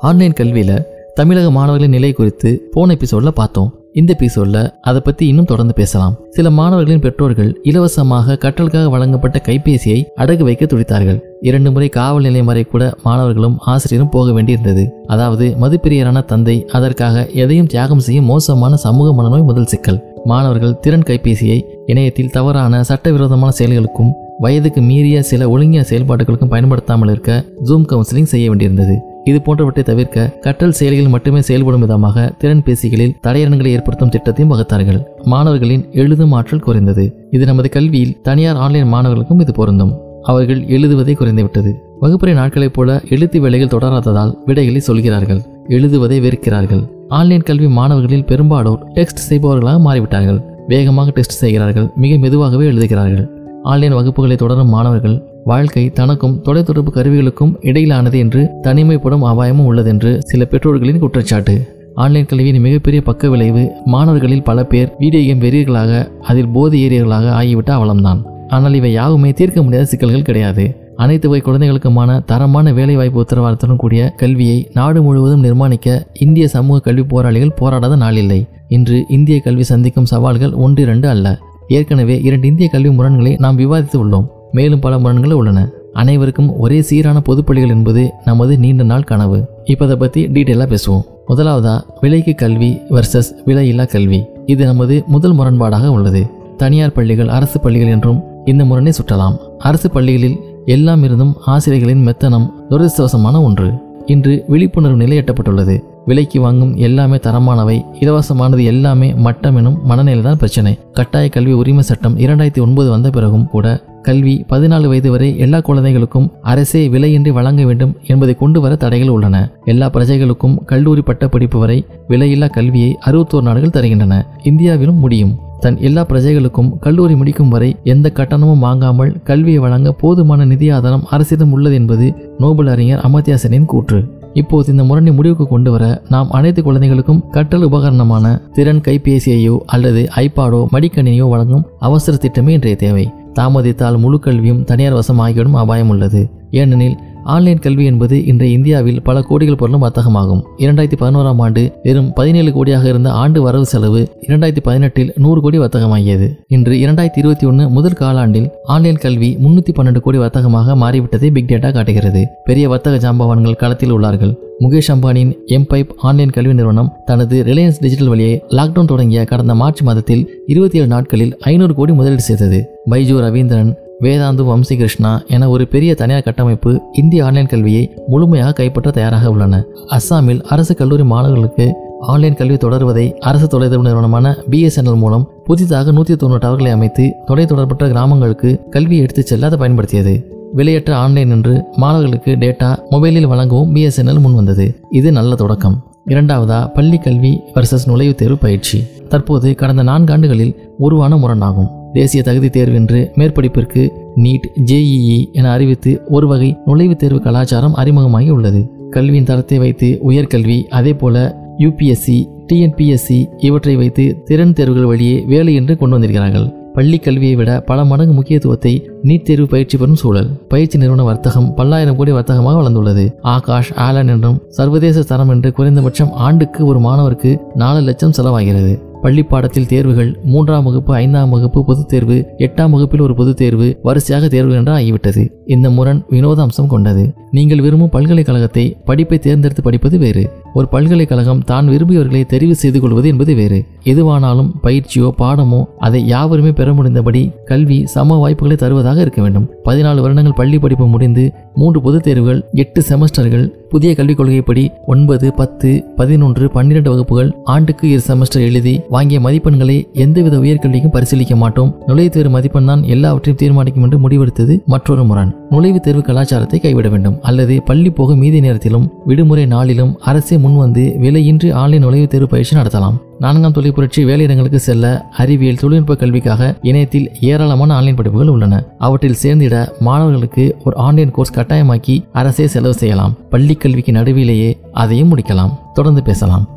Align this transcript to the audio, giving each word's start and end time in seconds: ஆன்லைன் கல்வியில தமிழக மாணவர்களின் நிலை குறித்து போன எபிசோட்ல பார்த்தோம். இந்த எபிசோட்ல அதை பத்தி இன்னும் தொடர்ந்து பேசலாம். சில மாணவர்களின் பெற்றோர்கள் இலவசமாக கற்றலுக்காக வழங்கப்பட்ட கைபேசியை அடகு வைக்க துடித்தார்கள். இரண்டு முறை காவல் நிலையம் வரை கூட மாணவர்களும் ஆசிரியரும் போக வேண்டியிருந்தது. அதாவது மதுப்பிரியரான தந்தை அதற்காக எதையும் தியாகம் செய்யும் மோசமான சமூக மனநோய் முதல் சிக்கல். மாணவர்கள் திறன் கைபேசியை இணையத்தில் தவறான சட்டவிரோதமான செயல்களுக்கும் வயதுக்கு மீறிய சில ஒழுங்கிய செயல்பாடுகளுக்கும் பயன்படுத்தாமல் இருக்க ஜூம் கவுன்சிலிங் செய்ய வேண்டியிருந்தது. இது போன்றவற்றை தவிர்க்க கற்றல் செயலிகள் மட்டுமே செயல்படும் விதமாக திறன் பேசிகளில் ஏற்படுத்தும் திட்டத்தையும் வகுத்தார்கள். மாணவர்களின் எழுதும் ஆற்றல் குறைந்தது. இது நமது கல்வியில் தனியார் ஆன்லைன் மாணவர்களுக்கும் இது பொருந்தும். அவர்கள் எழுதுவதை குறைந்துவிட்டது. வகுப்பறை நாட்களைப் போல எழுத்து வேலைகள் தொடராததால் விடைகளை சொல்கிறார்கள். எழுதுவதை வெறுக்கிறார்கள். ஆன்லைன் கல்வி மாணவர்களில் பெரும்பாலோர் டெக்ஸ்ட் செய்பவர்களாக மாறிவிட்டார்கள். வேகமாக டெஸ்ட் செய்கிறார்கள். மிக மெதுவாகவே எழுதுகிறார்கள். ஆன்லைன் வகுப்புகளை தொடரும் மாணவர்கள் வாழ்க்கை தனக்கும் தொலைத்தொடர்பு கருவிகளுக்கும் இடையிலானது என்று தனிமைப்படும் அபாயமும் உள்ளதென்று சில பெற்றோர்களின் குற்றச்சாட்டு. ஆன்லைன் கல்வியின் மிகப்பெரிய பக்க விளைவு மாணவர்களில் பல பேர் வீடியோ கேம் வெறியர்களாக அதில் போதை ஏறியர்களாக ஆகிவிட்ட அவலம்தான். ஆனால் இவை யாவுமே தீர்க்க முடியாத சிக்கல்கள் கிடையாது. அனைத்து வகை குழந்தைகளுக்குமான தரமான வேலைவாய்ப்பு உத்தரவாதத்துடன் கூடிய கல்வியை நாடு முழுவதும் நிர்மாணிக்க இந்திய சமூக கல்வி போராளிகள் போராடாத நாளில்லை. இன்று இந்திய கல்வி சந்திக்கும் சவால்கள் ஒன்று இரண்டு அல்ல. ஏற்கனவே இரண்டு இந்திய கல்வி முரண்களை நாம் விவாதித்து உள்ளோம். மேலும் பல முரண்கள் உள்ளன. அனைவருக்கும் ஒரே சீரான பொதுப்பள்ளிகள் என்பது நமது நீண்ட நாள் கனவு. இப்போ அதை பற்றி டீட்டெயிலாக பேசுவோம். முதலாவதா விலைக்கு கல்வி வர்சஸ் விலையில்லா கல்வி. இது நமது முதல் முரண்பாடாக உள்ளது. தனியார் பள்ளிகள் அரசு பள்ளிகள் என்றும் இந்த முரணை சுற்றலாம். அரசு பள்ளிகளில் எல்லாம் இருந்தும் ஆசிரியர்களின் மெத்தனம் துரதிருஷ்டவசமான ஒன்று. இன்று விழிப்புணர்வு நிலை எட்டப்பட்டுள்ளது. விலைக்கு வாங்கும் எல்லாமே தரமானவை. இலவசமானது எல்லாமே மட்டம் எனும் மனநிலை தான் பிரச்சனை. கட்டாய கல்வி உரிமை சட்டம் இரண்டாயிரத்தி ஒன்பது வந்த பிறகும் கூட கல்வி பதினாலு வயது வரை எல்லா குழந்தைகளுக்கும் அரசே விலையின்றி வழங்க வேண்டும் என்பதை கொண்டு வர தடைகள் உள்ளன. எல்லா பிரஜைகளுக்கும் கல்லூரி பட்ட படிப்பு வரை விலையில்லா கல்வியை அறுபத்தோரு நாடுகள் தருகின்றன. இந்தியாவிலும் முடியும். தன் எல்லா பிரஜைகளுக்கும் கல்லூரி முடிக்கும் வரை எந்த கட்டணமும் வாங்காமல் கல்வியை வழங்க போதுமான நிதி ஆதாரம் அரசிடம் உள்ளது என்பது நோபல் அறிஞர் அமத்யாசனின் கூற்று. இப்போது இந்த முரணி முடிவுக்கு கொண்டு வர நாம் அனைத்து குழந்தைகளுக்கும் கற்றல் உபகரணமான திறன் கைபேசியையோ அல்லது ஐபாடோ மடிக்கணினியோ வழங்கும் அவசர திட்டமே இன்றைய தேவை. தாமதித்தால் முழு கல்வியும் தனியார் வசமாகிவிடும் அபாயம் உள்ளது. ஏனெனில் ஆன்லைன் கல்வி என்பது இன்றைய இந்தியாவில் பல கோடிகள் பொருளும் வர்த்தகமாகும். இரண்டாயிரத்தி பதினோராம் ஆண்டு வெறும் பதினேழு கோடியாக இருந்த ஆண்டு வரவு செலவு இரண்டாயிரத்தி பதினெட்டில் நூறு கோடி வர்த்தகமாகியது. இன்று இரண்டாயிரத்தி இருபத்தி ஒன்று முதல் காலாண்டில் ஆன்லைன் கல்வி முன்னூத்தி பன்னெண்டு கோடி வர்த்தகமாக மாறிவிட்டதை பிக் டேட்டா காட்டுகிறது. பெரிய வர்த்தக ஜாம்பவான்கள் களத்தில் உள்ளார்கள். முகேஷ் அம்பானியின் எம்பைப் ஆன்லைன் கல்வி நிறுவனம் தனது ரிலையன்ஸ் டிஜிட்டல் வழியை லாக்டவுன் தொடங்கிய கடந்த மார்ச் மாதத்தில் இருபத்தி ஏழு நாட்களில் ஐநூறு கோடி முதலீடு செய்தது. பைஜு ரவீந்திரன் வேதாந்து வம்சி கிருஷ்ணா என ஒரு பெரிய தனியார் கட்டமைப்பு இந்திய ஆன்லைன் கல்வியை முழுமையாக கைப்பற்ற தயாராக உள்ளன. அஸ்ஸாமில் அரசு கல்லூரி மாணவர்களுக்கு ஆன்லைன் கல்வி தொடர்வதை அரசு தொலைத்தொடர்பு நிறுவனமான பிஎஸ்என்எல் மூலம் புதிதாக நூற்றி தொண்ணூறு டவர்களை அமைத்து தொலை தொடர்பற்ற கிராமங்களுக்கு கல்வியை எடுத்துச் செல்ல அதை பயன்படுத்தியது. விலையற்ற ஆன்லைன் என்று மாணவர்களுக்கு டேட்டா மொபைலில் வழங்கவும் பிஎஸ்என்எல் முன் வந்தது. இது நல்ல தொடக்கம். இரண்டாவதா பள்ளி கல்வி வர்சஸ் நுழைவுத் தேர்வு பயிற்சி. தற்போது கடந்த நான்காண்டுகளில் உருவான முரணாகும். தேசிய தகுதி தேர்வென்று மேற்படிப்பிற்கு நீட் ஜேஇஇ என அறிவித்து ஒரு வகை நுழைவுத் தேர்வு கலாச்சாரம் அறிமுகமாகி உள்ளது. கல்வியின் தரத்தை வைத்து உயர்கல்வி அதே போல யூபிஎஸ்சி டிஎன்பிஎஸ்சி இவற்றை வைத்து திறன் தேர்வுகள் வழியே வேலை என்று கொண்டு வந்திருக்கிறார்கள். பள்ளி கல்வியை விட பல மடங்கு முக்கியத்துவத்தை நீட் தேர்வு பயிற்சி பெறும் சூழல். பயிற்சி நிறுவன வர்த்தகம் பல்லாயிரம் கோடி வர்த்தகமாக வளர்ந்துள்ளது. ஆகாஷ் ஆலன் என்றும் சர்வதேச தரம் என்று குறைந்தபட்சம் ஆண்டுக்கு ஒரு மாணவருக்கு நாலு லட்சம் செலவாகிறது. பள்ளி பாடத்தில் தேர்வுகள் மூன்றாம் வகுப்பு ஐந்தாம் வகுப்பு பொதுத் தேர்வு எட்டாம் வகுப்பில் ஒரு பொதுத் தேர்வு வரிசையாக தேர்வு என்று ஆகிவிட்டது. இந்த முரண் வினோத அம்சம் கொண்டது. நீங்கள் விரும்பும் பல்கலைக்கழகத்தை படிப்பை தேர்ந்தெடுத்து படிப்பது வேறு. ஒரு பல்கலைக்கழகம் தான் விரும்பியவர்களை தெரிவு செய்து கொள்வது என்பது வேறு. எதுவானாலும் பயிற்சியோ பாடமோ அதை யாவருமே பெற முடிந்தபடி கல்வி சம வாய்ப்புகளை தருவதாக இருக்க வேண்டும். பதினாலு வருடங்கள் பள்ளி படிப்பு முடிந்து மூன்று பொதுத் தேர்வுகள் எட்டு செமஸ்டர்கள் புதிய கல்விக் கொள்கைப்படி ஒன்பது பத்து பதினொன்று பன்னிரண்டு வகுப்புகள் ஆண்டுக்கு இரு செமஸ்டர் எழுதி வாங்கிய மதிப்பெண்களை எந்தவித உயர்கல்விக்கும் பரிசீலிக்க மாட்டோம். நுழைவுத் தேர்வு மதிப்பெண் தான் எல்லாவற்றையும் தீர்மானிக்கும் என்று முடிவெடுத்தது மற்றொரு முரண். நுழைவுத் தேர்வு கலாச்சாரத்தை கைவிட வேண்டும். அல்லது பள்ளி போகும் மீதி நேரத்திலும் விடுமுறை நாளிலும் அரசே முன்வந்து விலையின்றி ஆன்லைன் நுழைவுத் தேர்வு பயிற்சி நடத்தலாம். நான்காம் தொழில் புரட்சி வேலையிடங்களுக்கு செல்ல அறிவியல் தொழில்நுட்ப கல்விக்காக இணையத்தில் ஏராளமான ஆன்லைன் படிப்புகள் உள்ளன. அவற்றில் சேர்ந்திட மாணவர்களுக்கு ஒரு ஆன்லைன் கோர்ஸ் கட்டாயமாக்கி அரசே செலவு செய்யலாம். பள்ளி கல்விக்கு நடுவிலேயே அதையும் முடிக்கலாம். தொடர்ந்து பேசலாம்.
ஆன்லைன் 0.00 0.32
கல்வியில 0.32 0.84
தமிழக 1.14 1.50
மாணவர்களின் 1.50 1.94
நிலை 1.94 2.12
குறித்து 2.12 2.62
போன 2.72 2.94
எபிசோட்ல 2.94 3.28
பார்த்தோம். 3.28 3.74
இந்த 3.92 4.16
எபிசோட்ல 4.20 4.70
அதை 4.80 5.00
பத்தி 5.00 5.26
இன்னும் 5.26 5.44
தொடர்ந்து 5.44 5.74
பேசலாம். 5.74 6.16
சில 6.30 6.50
மாணவர்களின் 6.50 7.00
பெற்றோர்கள் 7.00 7.60
இலவசமாக 7.62 8.38
கற்றலுக்காக 8.40 8.88
வழங்கப்பட்ட 8.88 9.42
கைபேசியை 9.44 10.04
அடகு 10.16 10.42
வைக்க 10.42 10.64
துடித்தார்கள். 10.64 11.20
இரண்டு 11.40 11.70
முறை 11.70 11.88
காவல் 11.88 12.22
நிலையம் 12.22 12.46
வரை 12.46 12.62
கூட 12.62 12.94
மாணவர்களும் 13.02 13.58
ஆசிரியரும் 13.58 14.10
போக 14.10 14.42
வேண்டியிருந்தது. 14.42 14.88
அதாவது 15.06 15.56
மதுப்பிரியரான 15.60 16.24
தந்தை 16.24 16.64
அதற்காக 16.72 17.26
எதையும் 17.26 17.66
தியாகம் 17.66 17.98
செய்யும் 17.98 18.24
மோசமான 18.24 18.76
சமூக 18.76 19.22
மனநோய் 19.22 19.44
முதல் 19.44 19.66
சிக்கல். 19.66 20.02
மாணவர்கள் 20.24 20.78
திறன் 20.78 21.02
கைபேசியை 21.02 21.62
இணையத்தில் 21.86 22.30
தவறான 22.30 22.82
சட்டவிரோதமான 22.82 23.52
செயல்களுக்கும் 23.58 24.12
வயதுக்கு 24.38 24.82
மீறிய 24.82 25.22
சில 25.22 25.48
ஒழுங்கிய 25.48 25.84
செயல்பாடுகளுக்கும் 25.90 26.48
பயன்படுத்தாமல் 26.48 27.08
இருக்க 27.08 27.44
ஜூம் 27.64 27.86
கவுன்சிலிங் 27.88 28.32
செய்ய 28.34 28.50
வேண்டியிருந்தது. 28.50 28.96
இது 29.26 29.42
போன்றவற்றை 29.42 29.84
தவிர்க்க 29.84 30.38
கற்றல் 30.40 30.74
செயலிகள் 30.80 31.08
மட்டுமே 31.08 31.40
செயல்படும் 31.40 31.80
விதமாக 31.80 32.34
திறன் 32.38 32.62
பேசிகளில் 32.66 33.66
ஏற்படுத்தும் 33.66 34.08
திட்டத்தையும் 34.08 34.52
வகுத்தார்கள். 34.52 35.02
மாணவர்களின் 35.22 35.88
எழுதும் 35.92 36.32
ஆற்றல் 36.32 36.60
குறைந்தது. 36.60 37.28
இது 37.30 37.44
நமது 37.44 37.68
கல்வியில் 37.68 38.20
தனியார் 38.22 38.56
ஆன்லைன் 38.56 38.86
மாணவர்களுக்கும் 38.86 39.40
இது 39.40 39.52
பொருந்தும். 39.52 40.00
அவர்கள் 40.22 40.66
எழுதுவதை 40.66 41.14
குறைந்துவிட்டது. 41.14 41.72
வகுப்பறை 42.00 42.34
நாட்களைப் 42.34 42.74
போல 42.74 43.02
எழுத்து 43.08 43.40
வேலைகள் 43.40 43.78
தொடராததால் 43.78 44.34
விடைகளை 44.44 44.80
சொல்கிறார்கள். 44.80 45.42
எழுதுவதை 45.68 46.20
வெறுக்கிறார்கள். 46.20 46.88
ஆன்லைன் 47.08 47.42
கல்வி 47.42 47.68
மாணவர்களில் 47.68 48.24
பெரும்பாலோர் 48.24 48.86
டெக்ஸ்ட் 48.94 49.24
செய்பவர்களாக 49.28 49.78
மாறிவிட்டார்கள். 49.88 50.40
வேகமாக 50.66 51.10
டெஸ்ட் 51.10 51.30
செய்கிறார்கள். 51.30 51.90
மிக 51.96 52.16
மெதுவாகவே 52.16 52.66
எழுதுகிறார்கள். 52.66 53.30
ஆன்லைன் 53.62 53.94
வகுப்புகளை 53.94 54.34
தொடரும் 54.34 54.68
மாணவர்கள் 54.68 55.35
வாழ்க்கை 55.50 55.82
தனக்கும் 55.90 56.38
தொலைத்தொடர்பு 56.44 56.90
கருவிகளுக்கும் 56.94 57.52
இடையிலானது 57.60 58.18
என்று 58.18 58.40
தனிமைப்படும் 58.62 59.24
அபாயமும் 59.24 59.66
உள்ளதென்று 59.72 60.18
சில 60.18 60.44
பெற்றோர்களின் 60.44 60.98
குற்றச்சாட்டு. 60.98 61.54
ஆன்லைன் 61.94 62.26
கல்வியின் 62.26 62.60
மிகப்பெரிய 62.60 63.02
பக்க 63.02 63.28
விளைவு 63.28 63.62
மாணவர்களில் 63.84 64.42
பல 64.42 64.64
பேர் 64.64 64.90
வீடியோ 64.98 65.22
கேம் 65.26 65.40
வெறியர்களாக 65.40 66.10
அதில் 66.20 66.48
போதை 66.48 66.80
ஏறியர்களாக 66.86 67.30
ஆகிவிட்ட 67.40 67.72
அவலம்தான். 67.78 68.20
ஆனால் 68.48 68.74
இவை 68.74 68.92
யாவுமே 68.92 69.32
தீர்க்க 69.32 69.62
முடியாத 69.62 69.86
சிக்கல்கள் 69.86 70.22
கிடையாது. 70.22 70.64
அனைத்து 70.96 71.28
வகை 71.28 71.42
குழந்தைகளுக்குமான 71.42 72.24
தரமான 72.24 72.72
வேலைவாய்ப்பு 72.72 73.20
உத்தரவாதத்துடன் 73.20 73.76
கூடிய 73.76 74.12
கல்வியை 74.16 74.68
நாடு 74.74 75.02
முழுவதும் 75.02 75.44
நிர்மாணிக்க 75.44 76.02
இந்திய 76.18 76.48
சமூக 76.48 76.80
கல்வி 76.80 77.02
போராளிகள் 77.02 77.58
போராடாத 77.60 77.96
நாளில்லை. 77.96 78.40
இன்று 78.68 79.04
இந்திய 79.08 79.40
கல்வி 79.40 79.62
சந்திக்கும் 79.62 80.04
சவால்கள் 80.04 80.52
ஒன்று 80.52 80.82
இரண்டு 80.82 81.08
அல்ல. 81.08 81.38
ஏற்கனவே 81.68 82.20
இரண்டு 82.20 82.48
இந்திய 82.48 82.68
கல்வி 82.68 82.88
முரண்களை 82.88 83.34
நாம் 83.38 83.58
விவாதித்து 83.58 83.98
உள்ளோம். 84.04 84.26
மேலும் 84.58 84.82
பல 84.84 84.94
முரண்கள் 85.02 85.38
உள்ளன. 85.40 85.60
அனைவருக்கும் 86.02 86.50
ஒரே 86.64 86.78
சீரான 86.88 87.18
பொதுப்பள்ளிகள் 87.28 87.74
என்பது 87.74 88.02
நமது 88.24 88.54
நீண்ட 88.64 88.82
நாள் 88.90 89.10
கனவு. 89.10 89.38
இப்போ 89.64 89.84
அதை 89.84 89.96
பற்றி 89.96 90.22
டீட்டெயிலாக 90.34 90.68
பேசுவோம். 90.72 91.04
முதலாவதா 91.28 91.74
விலைக்கு 92.00 92.32
கல்வி 92.34 92.70
வர்சஸ் 92.90 93.30
விலையில்லா 93.46 93.84
கல்வி. 93.88 94.20
இது 94.46 94.62
நமது 94.64 94.96
முதல் 95.06 95.36
முரண்பாடாக 95.38 95.86
உள்ளது. 95.96 96.22
தனியார் 96.56 96.96
பள்ளிகள் 96.98 97.32
அரசு 97.38 97.58
பள்ளிகள் 97.60 97.92
என்றும் 97.94 98.20
இந்த 98.44 98.64
முரணை 98.64 98.92
சுற்றலாம். 98.98 99.36
அரசு 99.68 99.88
பள்ளிகளில் 99.90 100.38
எல்லாம் 100.74 101.02
இருந்தும் 101.02 101.34
ஆசிரியர்களின் 101.54 102.04
மெத்தனம் 102.06 102.46
துரதிருஷ்டவசமான 102.70 103.42
ஒன்று. 103.48 103.68
இன்று 104.06 104.34
விழிப்புணர்வு 104.48 104.96
நிலை 104.96 105.16
எட்டப்பட்டுள்ளது. 105.18 105.76
விலைக்கு 106.06 106.40
வாங்கும் 106.40 106.76
எல்லாமே 106.76 107.16
தரமானவை. 107.16 107.84
இலவசமானது 108.00 108.64
எல்லாமே 108.64 109.14
மட்டம் 109.14 109.56
எனும் 109.56 109.78
மனநிலை 109.84 110.22
தான் 110.22 110.36
பிரச்சனை. 110.36 110.78
கட்டாய 110.92 111.28
கல்வி 111.28 111.52
உரிமை 111.52 111.82
சட்டம் 111.82 112.18
இரண்டாயிரத்தி 112.18 112.60
ஒன்பது 112.60 112.90
வந்த 112.90 113.10
பிறகும் 113.10 113.46
கூட 113.46 113.84
கல்வி 114.02 114.44
பதினாலு 114.48 114.86
வயது 114.86 115.10
வரை 115.10 115.38
எல்லா 115.38 115.60
குழந்தைகளுக்கும் 115.60 116.32
அரசே 116.42 116.88
விலையின்றி 116.88 117.32
வழங்க 117.32 117.64
வேண்டும் 117.64 117.96
என்பதை 118.06 118.34
கொண்டு 118.34 118.60
வர 118.60 118.76
தடைகள் 118.76 119.08
உள்ளன. 119.08 119.52
எல்லா 119.64 119.90
பிரஜைகளுக்கும் 119.90 120.64
கல்லூரி 120.64 121.00
பட்ட 121.00 121.28
படிப்பு 121.28 121.58
வரை 121.58 121.86
விலையில்லா 122.08 122.50
கல்வியை 122.50 122.98
அறுபத்தோரு 123.06 123.42
நாடுகள் 123.42 123.74
தருகின்றன. 123.76 124.26
இந்தியாவிலும் 124.42 124.98
முடியும். 124.98 125.38
தன் 125.60 125.78
எல்லா 125.80 126.06
பிரஜைகளுக்கும் 126.08 126.78
கல்லூரி 126.78 127.16
முடிக்கும் 127.16 127.48
வரை 127.48 127.76
எந்த 127.84 128.10
கட்டணமும் 128.14 128.58
வாங்காமல் 128.58 129.22
கல்வியை 129.22 129.60
வழங்க 129.60 129.92
போதுமான 129.92 130.44
நிதி 130.44 130.70
ஆதாரம் 130.70 131.06
அரசிடம் 131.10 131.52
உள்ளது 131.52 131.74
என்பது 131.74 132.14
நோபல் 132.38 132.66
அறிஞர் 132.66 133.04
அமத்யாசனின் 133.08 133.64
கூற்று. 133.64 134.15
இப்போது 134.36 134.70
இந்த 134.70 134.84
முரணி 134.84 135.12
முடிவுக்கு 135.12 135.44
கொண்டு 135.46 135.70
வர 135.70 135.84
நாம் 136.08 136.30
அனைத்து 136.30 136.62
குழந்தைகளுக்கும் 136.62 137.22
கற்றல் 137.30 137.62
உபகரணமான 137.62 138.26
திறன் 138.52 138.82
கைபேசியையோ 138.88 139.54
அல்லது 139.66 140.02
ஐபாடோ 140.14 140.60
மடிக்கணினியோ 140.72 141.28
வழங்கும் 141.28 141.66
அவசர 141.78 142.16
திட்டமே 142.16 142.54
இன்றைய 142.56 142.76
தேவை. 142.76 143.04
தாமதித்தால் 143.32 143.98
முழு 143.98 144.18
கல்வியும் 144.20 144.64
தனியார் 144.64 144.94
வசமாகிவிடும் 144.94 145.60
அபாயம் 145.62 145.88
உள்ளது. 145.88 146.22
ஏனெனில் 146.50 146.96
ஆன்லைன் 147.34 147.58
கல்வி 147.58 147.84
என்பது 147.84 148.24
இன்றைய 148.24 148.56
இந்தியாவில் 148.56 149.02
பல 149.02 149.20
கோடிகள் 149.20 149.56
பொருளும் 149.56 149.82
வர்த்தகமாகும். 149.82 150.42
இரண்டாயிரத்தி 150.58 150.96
பதினோராம் 151.00 151.38
ஆண்டு 151.38 151.80
வெறும் 151.82 152.12
பதினேழு 152.12 152.50
கோடியாக 152.50 152.84
இருந்த 152.84 153.10
ஆண்டு 153.10 153.42
வரவு 153.42 153.66
செலவு 153.66 154.00
இரண்டாயிரத்தி 154.28 154.62
பதினெட்டில் 154.62 155.12
நூறு 155.16 155.40
கோடி 155.40 155.58
வர்த்தகமாகியது. 155.58 156.28
இன்று 156.48 156.72
இரண்டாயிரத்தி 156.72 157.18
இருபத்தி 157.22 157.46
ஒன்று 157.46 157.68
முதல் 157.68 157.98
காலாண்டில் 158.00 158.48
ஆன்லைன் 158.64 158.96
கல்வி 158.96 159.36
முன்னூத்தி 159.44 159.74
பன்னெண்டு 159.78 160.00
கோடி 160.00 160.18
வர்த்தகமாக 160.18 160.76
மாறிவிட்டதை 160.76 161.30
பிக் 161.30 161.48
டேட்டா 161.48 161.72
காட்டுகிறது. 161.72 162.26
பெரிய 162.44 162.68
வர்த்தக 162.68 163.00
ஜாம்பவான்கள் 163.06 163.56
களத்தில் 163.56 163.92
உள்ளார்கள். 163.92 164.34
முகேஷ் 164.60 164.92
அம்பானியின் 164.94 165.32
எம்பைப் 165.46 165.88
ஆன்லைன் 165.96 166.30
கல்வி 166.30 166.54
நிறுவனம் 166.54 166.92
தனது 167.04 167.42
ரிலையன்ஸ் 167.44 167.80
டிஜிட்டல் 167.80 168.08
வழியை 168.08 168.44
லாக்டவுன் 168.48 168.84
தொடங்கிய 168.84 169.24
கடந்த 169.24 169.54
மார்ச் 169.54 169.82
மாதத்தில் 169.82 170.22
இருபத்தி 170.46 170.78
ஏழு 170.78 170.86
நாட்களில் 170.86 171.36
ஐநூறு 171.40 171.74
கோடி 171.74 171.92
முதலீடு 171.92 172.20
செய்தது. 172.20 172.60
பைஜு 172.90 173.18
ரவீந்திரன் 173.26 173.72
வேதாந்து 174.00 174.44
வம்சி 174.44 174.76
கிருஷ்ணா 174.76 175.22
என 175.26 175.48
ஒரு 175.48 175.68
பெரிய 175.68 175.94
தனியார் 175.94 176.22
கட்டமைப்பு 176.22 176.80
இந்திய 176.92 177.24
ஆன்லைன் 177.24 177.46
கல்வியை 177.46 177.94
முழுமையாக 178.06 178.52
கைப்பற்ற 178.52 178.90
தயாராக 178.90 179.30
உள்ளன. 179.30 179.64
அஸ்ஸாமில் 179.90 180.40
அரசு 180.40 180.74
கல்லூரி 180.74 181.04
மாணவர்களுக்கு 181.04 181.74
ஆன்லைன் 182.00 182.34
கல்வி 182.34 182.54
தொடர்வதை 182.54 183.12
அரசு 183.12 183.46
தொலைத்தொடர்பு 183.46 183.80
நிறுவனமான 183.80 184.36
பிஎஸ்என்எல் 184.50 184.96
மூலம் 184.96 185.30
புதிதாக 185.44 185.92
நூற்றி 185.92 186.16
தொண்ணூறு 186.16 186.48
டவர்களை 186.48 186.70
அமைத்து 186.70 187.14
தொலை 187.24 187.44
தொடர்பற்ற 187.44 187.88
கிராமங்களுக்கு 187.88 188.60
கல்வியை 188.70 189.02
எடுத்துச் 189.02 189.26
செல்ல 189.26 189.46
அதை 189.46 189.58
பயன்படுத்தியது. 189.58 190.34
விலையற்ற 190.56 190.90
ஆன்லைன் 190.90 191.30
என்று 191.30 191.64
மாணவர்களுக்கு 191.76 192.32
டேட்டா 192.32 192.78
மொபைலில் 192.90 193.26
வழங்கவும் 193.26 193.74
பிஎஸ்என்எல் 193.74 194.20
முன் 194.20 194.34
வந்தது. 194.34 194.80
இது 194.90 195.12
நல்ல 195.12 195.34
தொடக்கம். 195.34 195.84
இரண்டாவதா 196.08 196.74
பள்ளி 196.74 196.98
கல்வி 196.98 197.40
வர்சஸ் 197.54 197.86
நுழைவுத் 197.86 198.14
தேர்வு 198.14 198.36
பயிற்சி. 198.36 198.84
தற்போது 199.08 199.54
கடந்த 199.54 199.84
நான்காண்டுகளில் 199.84 200.56
உருவான 200.78 201.16
முரணாகும். 201.16 201.75
தேசிய 201.96 202.22
தகுதி 202.22 202.48
தேர்வென்று 202.50 203.10
மேற்படிப்பிற்கு 203.14 203.90
நீட் 204.16 204.46
ஜேஇஇ 204.64 205.30
என 205.32 205.52
அறிவித்து 205.52 206.00
ஒரு 206.08 206.28
வகை 206.28 206.56
நுழைவுத் 206.66 206.96
தேர்வு 206.96 207.20
கலாச்சாரம் 207.20 207.74
அறிமுகமாகி 207.74 208.30
உள்ளது. 208.30 208.70
கல்வியின் 208.90 209.24
தரத்தை 209.24 209.58
வைத்து 209.58 210.00
உயர்கல்வி 210.08 210.64
அதே 210.64 210.94
போல 210.94 211.36
யூபிஎஸ்சி 211.58 212.26
டிஎன்பிஎஸ்சி 212.52 213.26
இவற்றை 213.38 213.76
வைத்து 213.76 214.22
திறன் 214.24 214.52
தேர்வுகள் 214.52 214.84
வழியே 214.84 215.24
வேலை 215.26 215.54
என்று 215.54 215.76
கொண்டு 215.76 215.98
வந்திருக்கிறார்கள். 215.98 216.54
பள்ளி 216.74 216.98
கல்வியை 216.98 217.34
விட 217.34 217.60
பல 217.60 217.84
மடங்கு 217.84 218.12
முக்கியத்துவத்தை 218.12 218.90
நீட் 219.02 219.22
தேர்வு 219.22 219.46
பயிற்சி 219.46 219.78
பெறும் 219.78 219.94
சூழல். 219.94 220.46
பயிற்சி 220.48 220.78
நிறுவன 220.78 221.02
வர்த்தகம் 221.02 221.54
பல்லாயிரம் 221.54 221.96
கோடி 221.96 222.12
வர்த்தகமாக 222.12 222.62
வளர்ந்துள்ளது. 222.62 223.12
ஆகாஷ் 223.22 223.72
ஆலன் 223.74 224.08
என்றும் 224.08 224.42
சர்வதேச 224.48 225.02
தரம் 225.02 225.28
என்று 225.28 225.52
குறைந்தபட்சம் 225.52 226.12
ஆண்டுக்கு 226.12 226.66
ஒரு 226.66 226.80
மாணவருக்கு 226.80 227.40
நாலு 227.54 227.80
லட்சம் 227.80 228.16
செலவாகிறது. 228.18 228.85
பள்ளி 229.06 229.22
பாடத்தில் 229.22 229.66
தேர்வுகள் 229.66 230.18
மூன்றாம் 230.24 230.64
வகுப்பு 230.64 230.94
ஐந்தாம் 230.94 231.30
வகுப்பு 231.30 231.64
பொதுத் 231.64 231.88
தேர்வு 231.88 232.26
எட்டாம் 232.38 232.70
வகுப்பில் 232.70 233.00
ஒரு 233.00 233.14
பொதுத் 233.14 233.36
தேர்வு 233.36 233.78
வரிசையாக 233.82 234.28
தேர்வு 234.28 234.54
என்று 234.54 234.72
ஆகிவிட்டது. 234.72 235.30
இந்த 235.46 235.70
முரண் 235.70 236.04
வினோத 236.08 236.42
அம்சம் 236.42 236.66
கொண்டது. 236.66 237.14
நீங்கள் 237.30 237.60
விரும்பும் 237.60 237.88
பல்கலைக்கழகத்தை 237.88 238.76
படிப்பை 238.84 239.18
தேர்ந்தெடுத்து 239.18 239.62
படிப்பது 239.62 239.98
வேறு. 239.98 240.30
ஒரு 240.54 240.68
பல்கலைக்கழகம் 240.68 241.44
தான் 241.44 241.68
விரும்பியவர்களை 241.68 242.22
தெரிவு 242.28 242.50
செய்து 242.50 242.80
கொள்வது 242.80 243.08
என்பது 243.08 243.34
வேறு. 243.34 243.64
எதுவானாலும் 243.84 244.50
பயிற்சியோ 244.62 245.10
பாடமோ 245.18 245.64
அதை 245.78 246.06
யாவருமே 246.06 246.52
பெற 246.52 246.72
முடிந்தபடி 246.72 247.32
கல்வி 247.44 247.86
சம 247.86 248.14
வாய்ப்புகளை 248.14 248.56
தருவதாக 248.56 249.00
இருக்க 249.00 249.22
வேண்டும். 249.22 249.50
பதினாலு 249.64 250.00
வருடங்கள் 250.00 250.32
பள்ளி 250.34 250.58
படிப்பு 250.58 250.86
முடிந்து 250.86 251.32
மூன்று 251.54 251.82
பொதுத் 251.82 252.02
தேர்வுகள் 252.02 252.44
எட்டு 252.52 252.82
செமஸ்டர்கள் 252.88 253.52
புதிய 253.68 253.94
கல்விக் 253.94 254.16
கொள்கைப்படி 254.16 254.70
ஒன்பது 254.86 255.34
பத்து 255.34 255.84
பதினொன்று 255.96 256.50
பன்னிரண்டு 256.50 256.90
வகுப்புகள் 256.90 257.34
ஆண்டுக்கு 257.44 257.90
இரு 257.90 258.00
செமஸ்டர் 258.08 258.40
எழுதி 258.40 258.80
வாங்கிய 258.88 259.20
மதிப்பெண்களை 259.20 259.92
எந்தவித 259.92 260.38
உயர்கல்விக்கும் 260.38 260.90
பரிசீலிக்க 260.90 261.36
மாட்டோம். 261.36 261.82
நுழைவுத் 261.86 262.08
தேர்வு 262.08 262.30
மதிப்பெண் 262.30 262.64
தான் 262.64 262.82
எல்லாவற்றையும் 262.82 263.36
தீர்மானிக்கும் 263.36 263.82
என்று 263.82 264.08
முடிவெடுத்தது 264.08 264.64
மற்றொரு 264.64 265.04
முரண். 265.04 265.34
நுழைவுத் 265.50 265.80
தேர்வு 265.80 266.02
கலாச்சாரத்தை 266.02 266.60
கைவிட 266.60 266.88
வேண்டும். 266.88 267.18
அல்லது 267.22 267.62
பள்ளி 267.62 267.90
போகும் 267.90 268.18
மீதி 268.18 268.40
நேரத்திலும் 268.40 268.92
விடுமுறை 269.04 269.46
நாளிலும் 269.46 269.98
அரசே 270.00 270.36
முன்வந்து 270.36 270.98
விலையின்றி 270.98 271.52
ஆன்லைன் 271.52 271.84
நுழைவுத் 271.84 272.06
தேர்வு 272.06 272.26
பயிற்சி 272.26 272.56
நடத்தலாம். 272.56 272.96
நான்காம் 273.18 273.52
தொழில் 273.52 273.72
புரட்சி 273.72 274.04
வேலையிடங்களுக்கு 274.04 274.56
செல்ல 274.56 275.08
அறிவியல் 275.16 275.56
தொழில்நுட்ப 275.56 275.96
கல்விக்காக 275.96 276.58
இணையத்தில் 276.62 277.10
ஏராளமான 277.20 277.74
ஆன்லைன் 277.74 277.94
படிப்புகள் 277.94 278.28
உள்ளன. 278.28 278.64
அவற்றில் 278.78 279.14
சேர்ந்திட 279.14 279.74
மாணவர்களுக்கு 279.80 280.56
ஒரு 280.64 280.76
ஆன்லைன் 280.76 281.10
கோர்ஸ் 281.10 281.38
கட்டாயமாக்கி 281.38 282.04
அரசே 282.12 282.46
செலவு 282.46 282.74
செய்யலாம். 282.74 283.16
பள்ளி 283.30 283.54
கல்விக்கு 283.54 283.92
நடுவிலேயே 283.92 284.58
அதையும் 284.72 285.18
முடிக்கலாம். 285.18 285.58
தொடர்ந்து 285.74 286.02
பேசலாம். 286.02 286.55